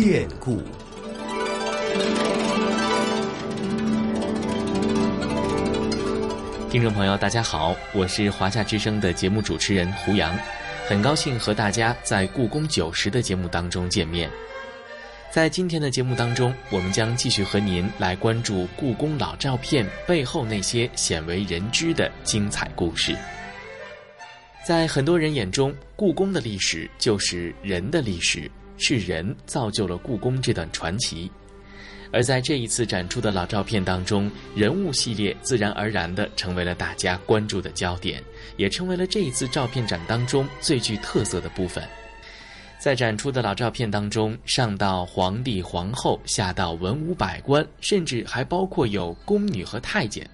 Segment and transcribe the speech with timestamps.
[0.00, 0.62] 变故。
[6.70, 10.38] 听众朋友，大家好，我是华夏之声的节目主持人胡杨，
[10.86, 14.30] 很高兴和大家在故宫九十的节目当中见面。
[15.32, 23.16] 在今天的节目当中，我们将继续和您来关注故宫老照片背后那些鲜为人知的精彩故事。
[24.64, 31.30] 在很多人眼中，故宫的历史就是人的历史，是人造就了故宫这段传奇。
[32.10, 38.22] 而在这一次展出的老照片当中，人物系列自然而然地成为了大家关注的焦点，
[38.56, 41.84] 也成为了这一次照片展当中最具特色的部分。
[42.78, 50.26] 在展出的老照片当中，上到皇帝皇后，下到文武百官，甚至还包括有宫女和太监，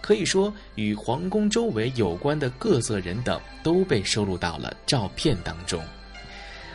[0.00, 5.82] 可以说与皇宫周围有关的各色人等都被收录到了照片当中。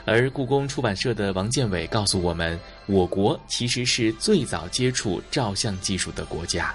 [0.05, 6.73] 而故宫出版社的王建伟告诉我们，我国其实是最早接触照相技术的国家。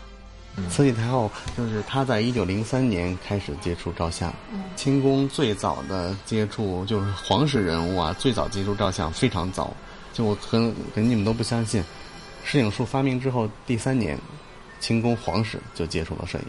[0.68, 4.34] 慈禧太后就是她在一九零三年开始接触照相，
[4.74, 9.72] 清宫最早的接触就是皇室人物啊，最早接触照相非常早。
[10.12, 11.80] 就我可能可能你们都不相信，
[12.44, 14.18] 摄影术发明之后第三年，
[14.80, 16.44] 清宫皇室就接触了摄影，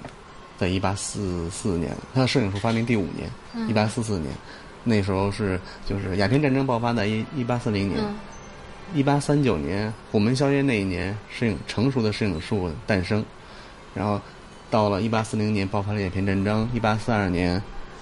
[0.57, 4.33] 在一八四四年，他摄影术发明第五年，一八四四年。
[4.83, 7.99] 那时候是就是鸦片战争爆发的一一八四零年，
[8.93, 13.23] 一八三九年虎门销烟那一年，摄影成熟的摄影术诞生，
[13.93, 14.19] 然后
[14.69, 17.61] 到了一八四零年爆发了鸦片战争，一八四二年，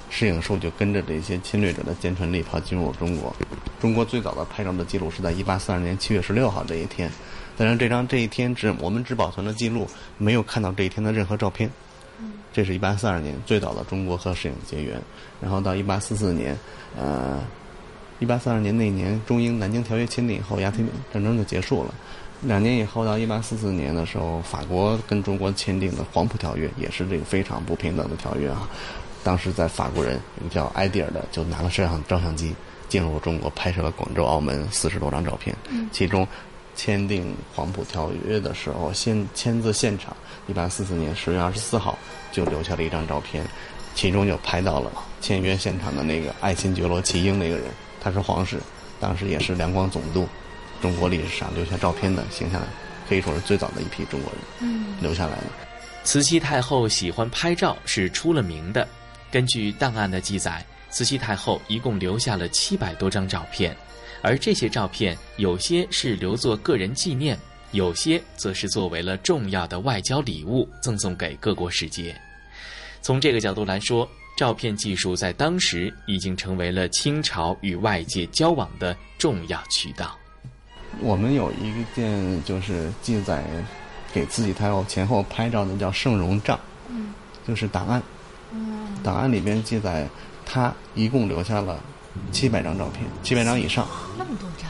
[0.10, 3.36] 摄影术就跟着这些侵略者的坚船利炮进入中国。
[3.82, 7.12] 中国最早的拍照的记录是在一八四二年七月十六号这一天，
[7.58, 11.70] 但是这张这一天只我们只保存了记录，没有看到这一天的任何照片。
[12.52, 15.00] 这是一八四二年最早的中国和摄影结缘，
[15.40, 16.58] 然后到一八四四年，
[16.98, 17.40] 呃，
[18.20, 21.94] 一八四二年那年中英南京条约签订以后，鸦片战争就结束了。
[22.42, 28.68] 两年以后到一八四四年的时候，法国跟中国签订的黄埔条约，也是这个非常不平等的条约啊。
[29.24, 32.56] 当时在法国人一个叫埃迪尔的，就拿了摄像照相机
[32.88, 35.56] 进入中国，拍摄了广州、澳门四十多张照片，
[35.92, 36.28] 其中。
[36.80, 40.16] 签订黄埔条约的时候，先签字现场，
[40.48, 42.00] 一八四四年十月二十四号
[42.32, 43.46] 就留下了一张照片，
[43.96, 47.66] 其中就拍到了签约现场的那个爱新觉罗齐英那个人，
[48.00, 48.62] 他是皇室，
[48.98, 50.26] 当时也是两广总督，
[50.82, 52.62] 中国历史上留下照片的形象，
[53.10, 55.44] 可以说是最早的一批中国人，嗯，留下来的。
[56.06, 58.88] 慈禧太后喜欢拍照是出了名的，
[59.30, 63.76] 根据档案的记载，慈禧太后一共留下了七百多张照片。
[64.22, 67.38] 而这些照片，有些是留作个人纪念，
[67.72, 72.16] 有些则是作为了重要的外交礼物赠送给各国使节。
[73.02, 74.08] 从这个角度来说，
[74.38, 80.18] 照片技术在当时已经成为了清朝与外界交往的重要渠道。
[81.02, 83.44] 我们有一件就是记载
[84.14, 86.60] 给自己太后前后拍照的叫圣容帐，
[86.90, 87.14] 嗯，
[87.48, 88.02] 就是档案，
[88.52, 90.08] 嗯，档案里边记载
[90.46, 91.82] 他一共留下了。
[92.32, 93.88] 七百张照片，七百张以上，
[94.18, 94.70] 那么多张。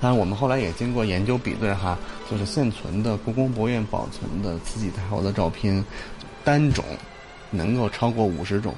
[0.00, 1.98] 当然，我们后来也经过研究比对哈，
[2.30, 5.82] 就是现存的故宫博物院保存的慈禧太后的照片，
[6.44, 6.84] 单种
[7.50, 8.74] 能够超过五十种，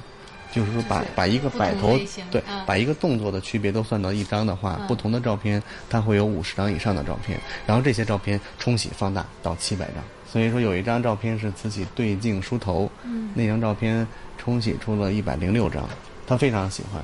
[0.53, 1.99] 就是说把把一个摆头
[2.31, 9.95] 对，把一个动作的区别都算到一张的话，不同的照片它会有五十张以上的照片，然后这些照片冲洗放大到七百张。
[10.31, 12.89] 所以说有一张照片是慈禧对镜梳头，
[13.33, 15.83] 那张照片冲洗出了一百零六张，
[16.25, 17.03] 她非常喜欢。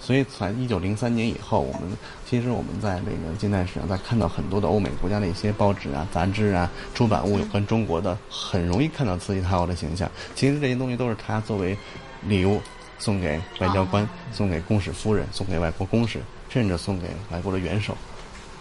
[0.00, 1.96] 所以，在一九零三年以后，我们
[2.28, 10.10] 其实我们在那个近代史上，在看到很多的欧美国家的一些报纸啊、杂志啊、出版物有关中国的，很容易看到慈禧太后的形象。
[10.34, 11.74] 其实这些东西都是他作为
[12.22, 12.60] 礼物
[12.98, 17.96] 送给外交官、送给公使夫人、送给外国公使，甚至送给外国的元首。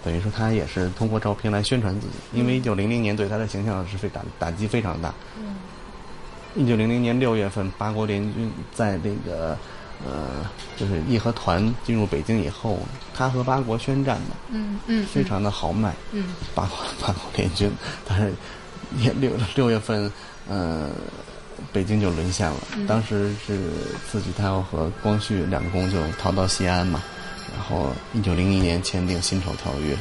[0.02, 2.14] 等于说，他也是通过照片来宣传自己。
[2.32, 5.14] 因为一九零零年对他的形象是非打打击非常大。
[6.56, 9.58] 一九零零年六月份，八国联军在那个。
[10.06, 12.78] 呃，就是义和团进入北京以后，
[13.16, 17.72] 他和八国宣战的，嗯嗯，非常的豪迈，嗯，八国八国联军，
[18.06, 18.34] 但是
[18.98, 20.12] 也六 六月份，
[20.50, 20.90] 呃，
[21.72, 22.58] 北京就沦陷了。
[22.86, 23.70] 当时是
[24.12, 27.02] 慈禧太后和光绪两宫就逃到西安嘛，
[27.56, 29.98] 然后一九零一年签订辛丑条约，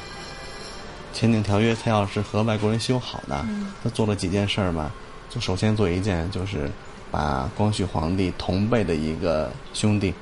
[1.12, 3.46] 签订条约，他要是和外国人修好的，
[3.84, 4.90] 他做了几件事儿嘛，
[5.30, 6.68] 就首先做一件就是。
[7.12, 10.12] 把光绪皇帝同辈的一个兄弟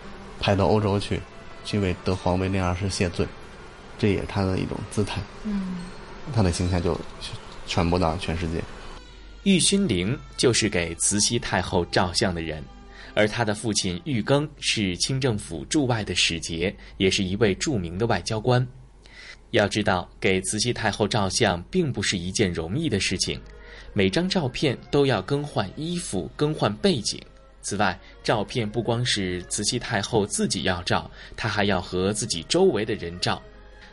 [0.40, 1.20] 派到欧洲去，
[1.64, 3.24] 去为德皇威廉二世谢罪，
[3.96, 5.22] 这也是他的一种姿态。
[5.44, 5.76] 嗯，
[6.34, 7.00] 他的形象就
[7.68, 8.60] 传播到全世界。
[9.44, 12.62] 玉勋龄就是给慈禧太后照相的人，
[13.14, 18.66] 而他的父亲玉庚是清政府驻外的使节，也是一位著名的外交官。
[19.52, 23.40] 要知道，给慈禧太后照相并不是一件容易的事情，
[23.92, 27.20] 每张照片都要更换衣服、更换背景。
[27.62, 33.42] 此外，照片不光是慈禧太后自己要照，她还要和自己周围的人照。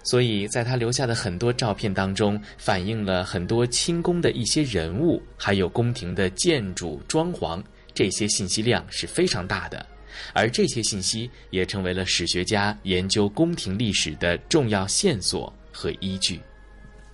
[0.03, 7.61] 所以，在她留下的很多照片当中，反映了很多清宫的一些人物，还有宫廷的建筑、装潢，
[7.93, 9.85] 这些信息量是非常大的。
[10.33, 16.39] 而这些信息也成为了史学家研究宫廷历史的重要线索和依据。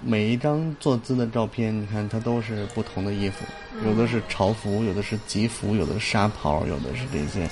[0.06, 3.46] 每一张坐姿的照片，你看它都是不同的衣服，
[3.86, 7.50] 有的是朝服，有的是吉服，有的是纱袍，有的是这些，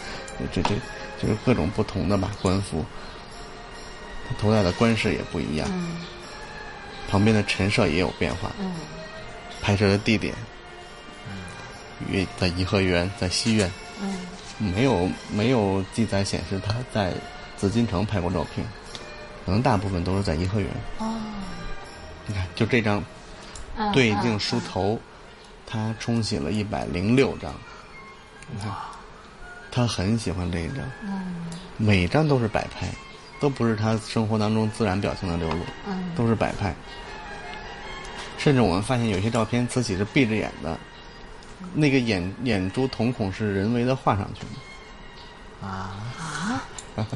[0.53, 0.75] 这这
[1.21, 2.83] 就是各种不同的吧官服。
[4.27, 5.67] 他头戴的冠饰也不一样，
[7.09, 8.51] 旁边的陈设也有变化。
[9.61, 10.33] 拍摄的地点，
[12.09, 13.71] 与在颐和园，在西苑。
[14.57, 17.13] 没有没有记载显示他在
[17.57, 18.65] 紫禁城拍过照片，
[19.45, 20.69] 可能大部分都是在颐和园。
[20.99, 21.19] 哦，
[22.25, 23.03] 你看，就这张
[23.93, 24.99] 对镜梳头，
[25.65, 27.53] 他冲洗了一百零六张。
[28.53, 28.71] 你看，
[29.71, 30.77] 他很喜欢这一张。
[31.03, 31.47] 嗯，
[31.77, 32.87] 每张都是摆拍，
[33.39, 35.59] 都不是他生活当中自然表情的流露。
[35.87, 36.75] 嗯，都是摆拍。
[38.37, 40.77] 甚至我们发现有些照片，慈禧是闭着眼的。
[41.75, 44.41] 那个眼眼珠瞳孔是人为的画上去
[45.61, 45.95] 的，啊
[46.97, 47.07] 啊！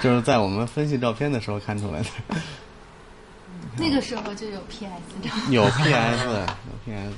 [0.00, 2.08] 就是在我们分析照片的时候看出来的。
[3.76, 4.90] 那个时候就有 PS
[5.22, 5.30] 照。
[5.50, 7.14] 有 PS，有 PS。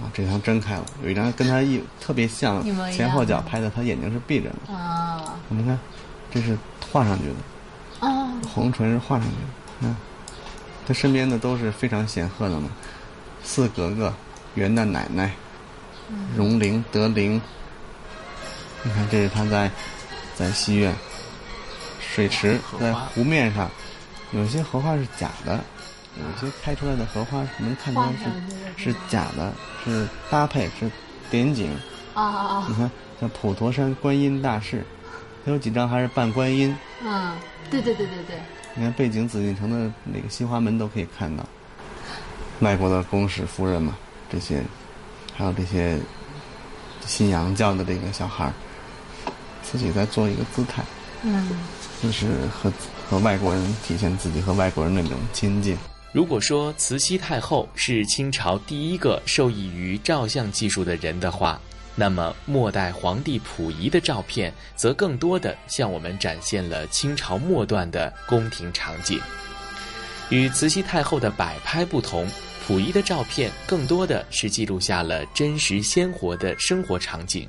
[0.00, 4.72] 啊，这张睁开了，有一张跟他一特别像，前后脚拍的，他眼睛是闭着的。
[4.72, 5.34] 啊。
[5.48, 5.78] 你们看，
[6.30, 6.56] 这是
[6.92, 8.06] 画上去的。
[8.06, 8.32] 啊。
[8.48, 9.88] 红唇是画上去的。
[9.88, 9.96] 嗯。
[10.86, 12.70] 他身边的都是非常显赫的嘛，
[13.42, 14.14] 四格格、
[14.54, 15.32] 元的奶奶。
[16.34, 17.34] 荣陵、德龄，
[18.82, 19.70] 你看，这是他在
[20.34, 20.94] 在西苑
[22.00, 23.70] 水池，在湖面上，
[24.32, 25.60] 有些荷花是假的，
[26.16, 28.08] 有些开出来的荷花能看出来
[28.76, 29.52] 是是假的，
[29.84, 30.90] 是搭配是
[31.30, 31.70] 点景。
[32.14, 32.66] 啊啊啊！
[32.68, 32.90] 你看，
[33.20, 34.84] 像普陀山观音大士，
[35.44, 36.76] 它有几张还是半观音。
[37.02, 37.32] 嗯，
[37.70, 38.36] 对对对对对。
[38.74, 41.44] 你看背景紫禁城的那个西华门都可以看到，
[42.60, 43.96] 外国的公使夫人嘛，
[44.30, 44.62] 这些。
[45.36, 45.96] 还有这些
[47.06, 48.52] 信洋教的这个小孩儿，
[49.62, 50.82] 自己在做一个姿态，
[51.22, 51.48] 嗯，
[52.02, 52.72] 就是和
[53.08, 55.76] 和外国人体现自己和外国人那种亲近。
[56.12, 61.60] 如果说慈禧太后是清朝第一个受益于照相技术的人的话，
[61.94, 69.20] 那么末代皇帝溥仪的照片则更多的向我们展现了清朝末段的宫廷场景。
[70.30, 72.28] 与慈禧太后的摆拍不同。
[72.66, 77.48] 溥仪的照片更多的是记录下了真实鲜活的生活场景，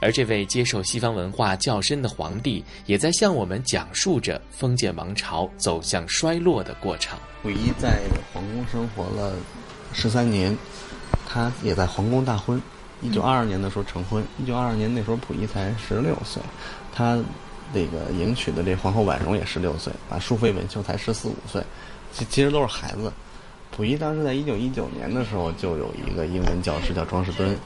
[0.00, 7.18] 而这位接受西方文化较深的皇帝，也在向我们讲述着封建王朝走向衰落的过程。
[7.42, 8.00] 溥仪在
[8.32, 9.34] 皇宫生活了
[9.92, 10.56] 十三年，
[11.28, 12.60] 他也在皇宫大婚。
[13.02, 16.42] 一九二二年的时候成婚，一九二二年那时候溥仪才十六岁，
[16.94, 17.18] 他
[17.72, 21.62] 那个迎娶的这皇后婉容也十六岁，啊，淑妃文秀才十四五岁，
[22.12, 23.10] 其其实都是孩子。
[23.74, 27.56] 溥仪当时在一九一九年的时候，就有一个英文教师叫庄士敦，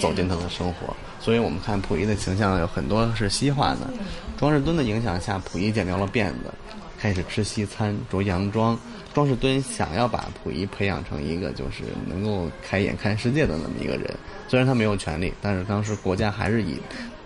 [0.00, 3.90] 走进他的生活，所以我们看溥仪的形象有很多是西化的。
[4.36, 6.52] 庄士敦的影响下，溥仪剪掉了辫子，
[6.98, 8.78] 开始吃西餐，着洋装。
[9.14, 14.14] 庄士敦想要把溥仪培养成一个就是能够开眼看世界的那么一个人，
[14.48, 16.78] 虽然他没有权利，但是当时国家还是以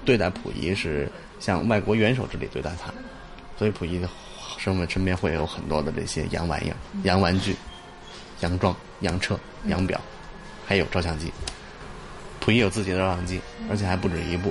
[0.05, 2.93] 对待溥仪是像外国元首之礼对待他，
[3.59, 4.09] 所以溥仪的
[4.59, 7.57] 身份身边会有很多的这些洋玩意儿、洋玩具。
[8.41, 10.01] 洋装、洋车、洋表，
[10.65, 11.33] 还有照相机。
[12.49, 13.39] 溥仪有自己的照相机，
[13.69, 14.51] 而且还不止一部。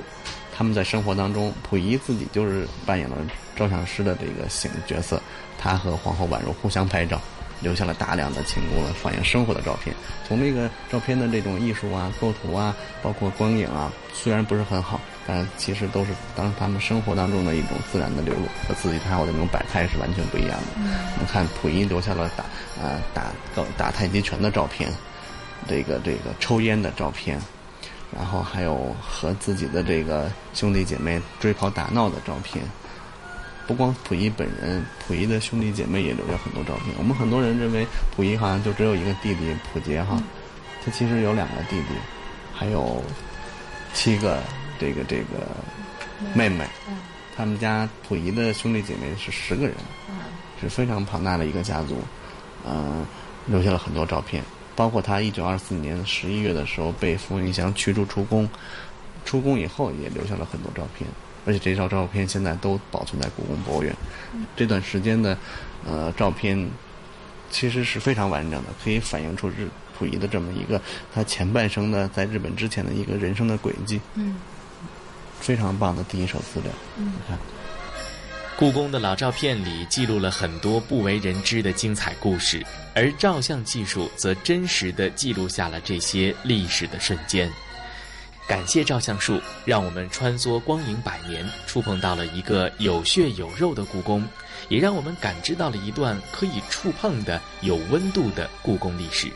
[0.56, 3.16] 他们在生活当中，溥仪自己就是扮演了
[3.56, 5.20] 照相师的这个性角色。
[5.58, 7.20] 他和皇后宛如互相拍照，
[7.60, 9.92] 留下了大量的清宫的反映生活的照片。
[10.28, 20.66] 从这个照片的这种艺术啊、构图啊，包括光影啊，虽然不是很好，但其实都是当他们生活当中的一种自然的流露，和自己太后的那种摆拍是完全不一样的。
[20.76, 22.44] 我们看溥仪留下了打
[22.80, 23.24] 啊打
[23.76, 24.88] 打太极拳的照片，
[25.68, 27.40] 这个这个抽烟的照片，
[28.14, 32.64] 然后还有和自己的这个兄弟姐妹追跑打闹的照片。
[33.66, 36.94] 不光溥仪本人，溥仪的兄弟姐妹也留下很多照片。
[36.98, 37.86] 我们很多人认为
[38.16, 40.22] 溥仪好像就只有一个弟弟溥杰哈，
[40.82, 41.94] 他其实有两个弟弟，
[42.54, 43.02] 还有
[43.92, 44.38] 七个
[44.78, 45.46] 这个这个
[46.34, 46.64] 妹妹。
[47.36, 49.74] 他们家溥仪的兄弟姐妹是十个人，
[50.60, 52.02] 是非常庞大的一个家族。
[52.66, 53.06] 嗯，
[53.46, 54.42] 留下了很多照片，
[54.78, 58.48] 包括他一九二四年十一月的时候被冯云祥驱逐出宫，
[59.24, 61.10] 出宫以后也留下了很多照片。
[61.44, 63.92] 而且这张照片现在都保存在故宫博物院。
[64.54, 65.36] 这段时间的，
[65.84, 66.70] 呃，照片
[67.50, 69.68] 其实是非常完整的，可以反映出日
[69.98, 70.80] 溥仪的这么一个
[71.12, 74.00] 他前半生的在日本之前的一个人生的轨迹。
[74.14, 74.36] 嗯，
[75.40, 76.70] 非常棒的第一手资料。
[76.98, 77.36] 嗯，你看，
[78.58, 82.60] 故宫的老照片里记录了很多不为人知的精彩故事，
[82.92, 87.48] 而照相技术则真实的记录下了这些历史的瞬间。
[88.48, 94.26] 感谢照相术，让我们穿梭光影百年，触碰到了一个有血有肉的故宫，
[94.68, 99.28] 也让我们感知到了一段可以触碰的有温度的故宫历史。